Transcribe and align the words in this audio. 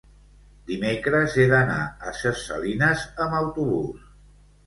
Dimecres 0.69 1.35
he 1.43 1.43
d'anar 1.51 1.83
a 2.11 2.15
Ses 2.21 2.41
Salines 2.47 3.03
amb 3.27 3.39
autobús. 3.43 4.11